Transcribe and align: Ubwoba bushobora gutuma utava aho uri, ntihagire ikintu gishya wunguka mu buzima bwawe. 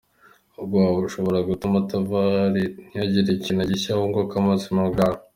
Ubwoba 0.59 0.91
bushobora 1.03 1.47
gutuma 1.49 1.75
utava 1.81 2.19
aho 2.25 2.39
uri, 2.49 2.63
ntihagire 2.89 3.29
ikintu 3.33 3.61
gishya 3.71 3.91
wunguka 3.97 4.35
mu 4.43 4.49
buzima 4.55 4.81
bwawe. 4.91 5.19